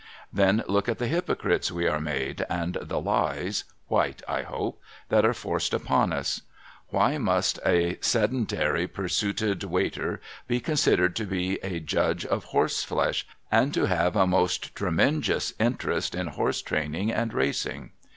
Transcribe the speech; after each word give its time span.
Then 0.33 0.63
look 0.67 0.89
at 0.89 0.97
the 0.97 1.05
Hypocrites 1.07 1.71
we 1.71 1.87
are 1.87 1.99
made, 2.01 2.43
and 2.49 2.75
the 2.81 2.99
lies 2.99 3.65
(white, 3.87 4.23
I 4.27 4.41
hope) 4.41 4.81
that 5.09 5.23
are 5.25 5.33
forced 5.35 5.75
upon 5.75 6.11
us! 6.11 6.41
Why 6.87 7.19
must 7.19 7.59
a 7.63 7.99
sedentary 8.01 8.87
pursuited 8.87 9.63
Waiter 9.63 10.19
be 10.47 10.59
considered 10.59 11.15
to 11.17 11.25
be 11.25 11.59
a 11.61 11.79
judge 11.79 12.25
of 12.25 12.45
horse 12.45 12.83
flesh, 12.83 13.27
and 13.51 13.75
to 13.75 13.85
have 13.85 14.15
a 14.15 14.25
most 14.25 14.73
tremenjous 14.73 15.53
interest 15.59 16.15
in 16.15 16.25
horse 16.25 16.63
training 16.63 17.11
and 17.11 17.31
racing 17.31 17.91